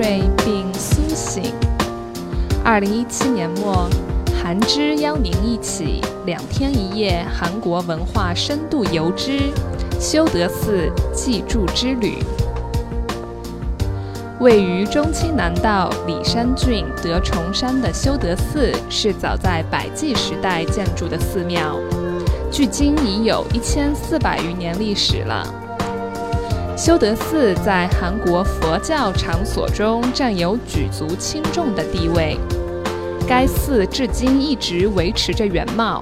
[0.00, 1.52] 睡并苏醒。
[2.64, 3.90] 二零一七年末，
[4.40, 9.50] 韩之邀您一起两天一夜韩国文化深度游之
[9.98, 12.22] 修德寺寄住之旅。
[14.38, 21.76] 位于中青南道里山郡德崇山的修德寺是早在百济时代建筑的寺庙，
[22.52, 25.67] 距今已有一千四百余年历史了。
[26.78, 32.38] 修德寺在韩国佛教场所中占有举足轻重的地位，
[33.26, 36.00] 该寺至今一直维持着原貌。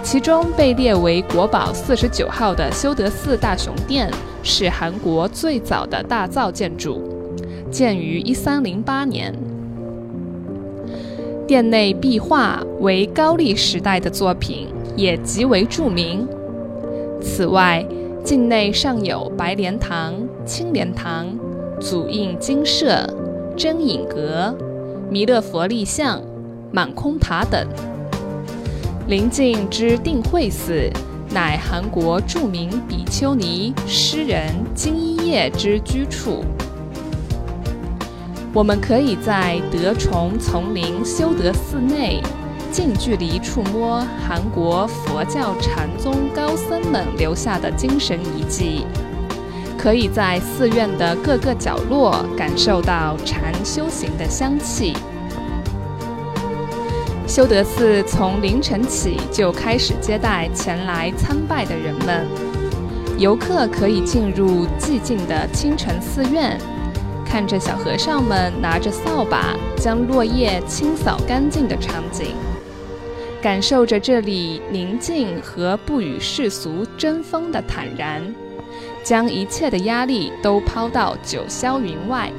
[0.00, 4.08] 其中被列为国宝四十九号的修德寺大雄殿，
[4.44, 7.02] 是韩国最早的大造建筑。
[7.68, 9.34] 建于一三零八年，
[11.48, 16.24] 殿内壁画为高丽时代的作品，也极为著名。
[17.20, 17.84] 此外，
[18.28, 20.12] 境内尚有白莲堂、
[20.44, 21.34] 青莲堂、
[21.80, 23.08] 祖印精舍、
[23.56, 24.54] 真隐阁、
[25.08, 26.20] 弥勒佛立像、
[26.70, 27.66] 满空塔等。
[29.06, 30.90] 临近之定慧寺，
[31.30, 36.44] 乃韩国著名比丘尼诗人金一叶之居处。
[38.52, 42.20] 我们可以在德崇丛林修德寺内
[42.70, 48.84] 近距离触摸韩国佛教禅宗高僧们留下的精神遗迹，
[49.78, 54.94] 可以在寺院的各个角落感受到禅修行的香气。
[57.26, 62.26] 修德寺从凌晨起就开始接待前来参拜的人们，
[63.18, 66.58] 游客可以进入寂静的清晨寺院。
[67.28, 72.28] 看着小和尚们拿着扫把将落叶清扫干净的场景，
[73.42, 78.22] 感受着这里宁静和不与世俗争锋的坦然，
[79.04, 82.32] 将一切的压力都抛到九霄云外。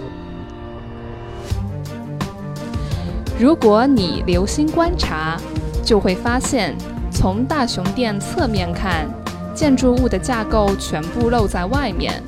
[3.39, 5.39] 如果你留心观察，
[5.85, 6.75] 就会发现，
[7.11, 9.07] 从大雄殿侧面看，
[9.53, 12.21] 建筑物的架构全部露在外面。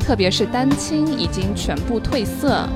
[0.00, 2.68] 特别是丹青已经全部褪色，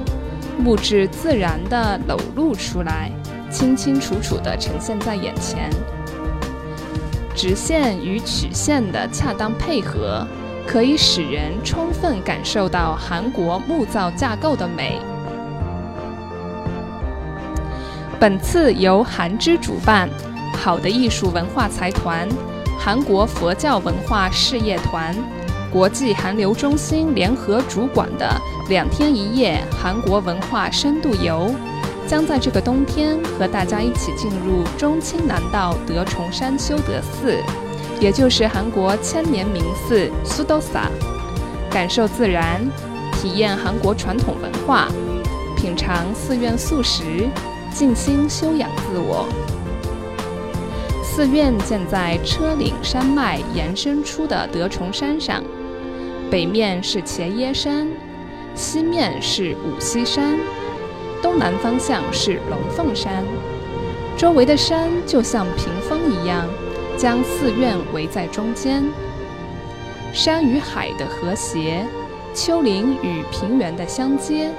[0.56, 3.10] 木质自然的裸露出来，
[3.50, 5.68] 清清楚楚地呈现在眼前。
[7.34, 10.24] 直线与曲线的恰当配合，
[10.64, 15.00] 可以使人充分感受到韩国木造架构的美。
[18.20, 20.08] 本次由韩之主办，
[20.56, 22.28] 好的艺术文化财团，
[22.78, 25.12] 韩国佛教文化事业团。
[25.74, 31.52] 国际韩流中心联合主管的两天一夜韩国文化深度游，
[32.06, 37.42] 将在这个冬天和大家一起进入中青南道德崇山修德寺，
[37.98, 40.88] 也就是韩国千年名寺苏多萨，
[41.68, 42.60] 感受自然，
[43.20, 44.86] 体验韩国传统文化，
[45.56, 47.28] 品尝寺院素食，
[47.72, 49.26] 静心修养自我。
[51.02, 55.42] 寺院建在车岭山脉延伸出的德崇山上。
[56.34, 57.86] 北面是茄耶山，
[58.56, 60.36] 西面是五溪山，
[61.22, 63.24] 东南方向是龙凤山。
[64.16, 66.44] 周围的山就像屏风一样，
[66.96, 68.82] 将寺院围在中间。
[70.12, 71.86] 山与海的和谐，
[72.34, 74.50] 丘陵与平原的相接，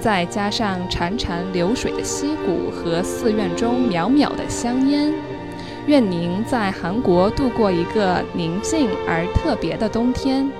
[0.00, 5.14] 再加上潺潺流水的溪谷和寺院中袅袅的香烟，
[5.86, 10.50] 愿您在韩国度过一个宁静而特别的冬天。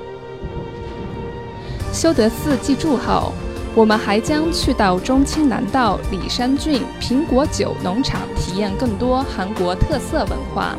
[1.94, 3.32] 修德寺记住后，
[3.72, 10.76] 我们还将去到中清南道里山郡苹果酒农场，体验更多韩国特色文化。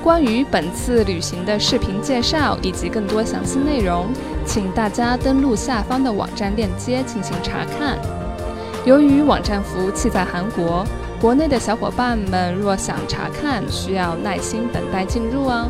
[0.00, 4.06] 关于本次旅行的视频介绍以及更多详细内容，
[4.46, 7.98] 请大家登录下方的网站链接进行查看。
[8.84, 10.86] 由于网站服务器在韩国，
[11.20, 15.66] 国内的小伙伴们若想查看，需要耐心等待进入哦。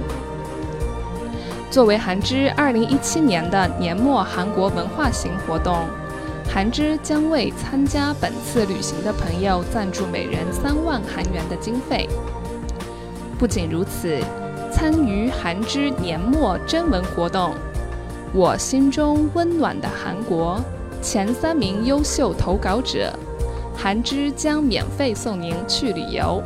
[1.72, 5.74] 作为韩之2017年的年末韩国文化行活动，
[6.46, 12.06] 韩之将为参加本次旅行的朋友赞助每人三万韩元的经费。
[13.38, 14.20] 不仅如此，
[14.70, 17.54] 参与韩之年末征文活动，
[18.34, 20.60] 我心中温暖的韩国
[21.00, 23.10] 前三名优秀投稿者，
[23.74, 26.42] 韩之将免费送您去旅游。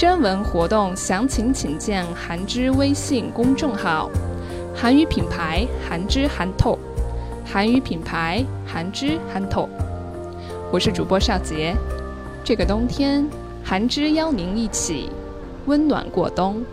[0.00, 4.10] 征文活动详情请见韩之微信公众号
[4.74, 6.78] “韩语品牌韩之韩透”，
[7.44, 9.68] 韩语品牌韩之韩透。
[10.72, 11.76] 我是主播邵杰，
[12.42, 13.28] 这个冬天，
[13.62, 15.10] 韩之邀您一起
[15.66, 16.64] 温暖过冬。